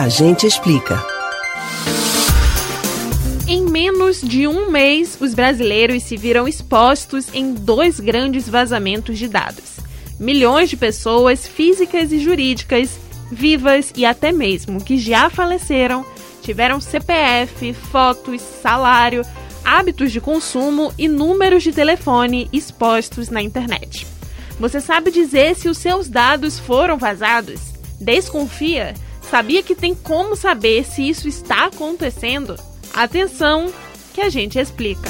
[0.00, 0.98] A gente explica.
[3.46, 9.28] Em menos de um mês, os brasileiros se viram expostos em dois grandes vazamentos de
[9.28, 9.76] dados.
[10.18, 12.98] Milhões de pessoas físicas e jurídicas,
[13.30, 16.02] vivas e até mesmo que já faleceram,
[16.40, 19.20] tiveram CPF, fotos, salário,
[19.62, 24.06] hábitos de consumo e números de telefone expostos na internet.
[24.58, 27.60] Você sabe dizer se os seus dados foram vazados?
[28.00, 28.94] Desconfia?
[29.30, 32.56] Sabia que tem como saber se isso está acontecendo?
[32.92, 33.72] Atenção,
[34.12, 35.08] que a gente explica.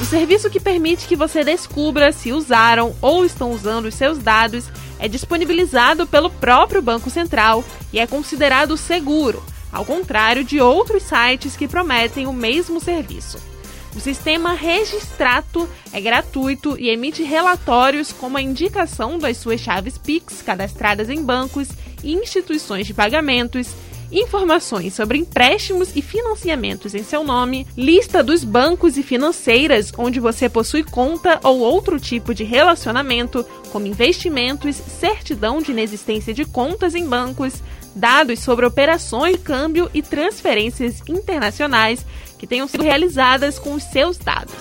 [0.00, 4.64] O serviço que permite que você descubra se usaram ou estão usando os seus dados
[4.98, 11.56] é disponibilizado pelo próprio Banco Central e é considerado seguro, ao contrário de outros sites
[11.56, 13.51] que prometem o mesmo serviço.
[13.94, 20.40] O sistema Registrato é gratuito e emite relatórios como a indicação das suas chaves Pix
[20.40, 21.68] cadastradas em bancos
[22.02, 23.68] e instituições de pagamentos,
[24.10, 30.48] informações sobre empréstimos e financiamentos em seu nome, lista dos bancos e financeiras onde você
[30.48, 37.06] possui conta ou outro tipo de relacionamento, como investimentos, certidão de inexistência de contas em
[37.06, 37.62] bancos,
[37.94, 42.04] dados sobre operações de câmbio e transferências internacionais
[42.38, 44.54] que tenham sido realizadas com os seus dados.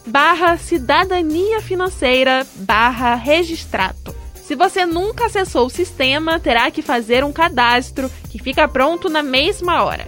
[0.07, 4.15] barra cidadania financeira barra registrato.
[4.35, 9.23] Se você nunca acessou o sistema, terá que fazer um cadastro que fica pronto na
[9.23, 10.07] mesma hora.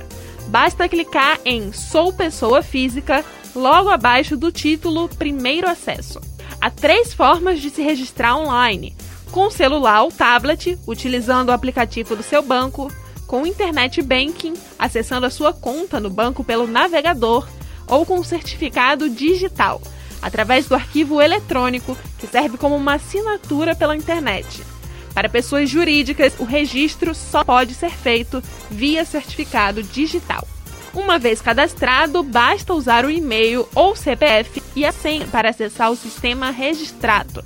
[0.48, 3.24] Basta clicar em Sou Pessoa Física
[3.55, 6.20] logo abaixo do título Primeiro Acesso.
[6.66, 8.96] Há três formas de se registrar online:
[9.30, 12.92] com celular ou tablet, utilizando o aplicativo do seu banco,
[13.24, 17.46] com internet banking, acessando a sua conta no banco pelo navegador
[17.86, 19.80] ou com certificado digital,
[20.20, 24.64] através do arquivo eletrônico que serve como uma assinatura pela internet.
[25.14, 30.44] Para pessoas jurídicas, o registro só pode ser feito via certificado digital.
[30.95, 35.97] Uma vez cadastrado, basta usar o e-mail ou CPF e a senha para acessar o
[35.97, 37.45] sistema registrado.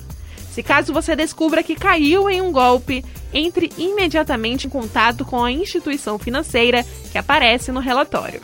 [0.50, 5.52] Se caso você descubra que caiu em um golpe, entre imediatamente em contato com a
[5.52, 8.40] instituição financeira que aparece no relatório.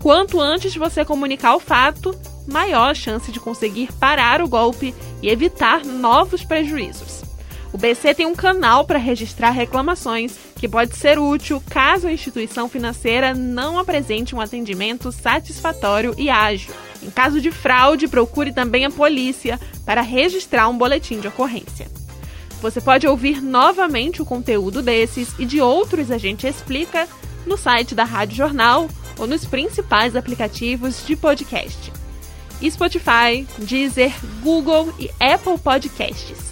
[0.00, 5.28] Quanto antes você comunicar o fato, maior a chance de conseguir parar o golpe e
[5.28, 7.21] evitar novos prejuízos.
[7.72, 12.68] O BC tem um canal para registrar reclamações que pode ser útil caso a instituição
[12.68, 16.74] financeira não apresente um atendimento satisfatório e ágil.
[17.02, 21.90] Em caso de fraude, procure também a polícia para registrar um boletim de ocorrência.
[22.60, 27.08] Você pode ouvir novamente o conteúdo desses e de outros a gente explica
[27.46, 28.86] no site da Rádio Jornal
[29.18, 31.90] ou nos principais aplicativos de podcast.
[32.70, 34.12] Spotify, Deezer,
[34.42, 36.51] Google e Apple Podcasts.